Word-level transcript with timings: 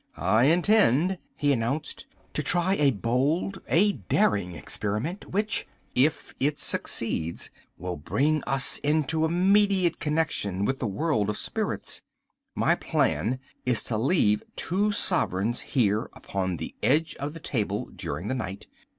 "I 0.17 0.45
intend," 0.45 1.19
he 1.37 1.53
announced, 1.53 2.07
"to 2.33 2.41
try 2.41 2.73
a 2.73 2.89
bold, 2.89 3.61
a 3.67 3.91
daring 3.91 4.55
experiment, 4.55 5.29
which, 5.29 5.67
if 5.93 6.33
it 6.39 6.57
succeeds, 6.57 7.51
will 7.77 7.97
bring 7.97 8.41
us 8.47 8.79
into 8.79 9.25
immediate 9.25 9.99
connection 9.99 10.65
with 10.65 10.79
the 10.79 10.87
world 10.87 11.29
of 11.29 11.37
spirits. 11.37 12.01
My 12.55 12.73
plan 12.73 13.37
is 13.63 13.83
to 13.83 13.97
leave 13.99 14.41
two 14.55 14.91
sovereigns 14.91 15.59
here 15.59 16.09
upon 16.13 16.55
the 16.55 16.73
edge 16.81 17.15
of 17.17 17.35
the 17.35 17.39
table 17.39 17.85
during 17.95 18.27
the 18.27 18.33
night. 18.33 18.65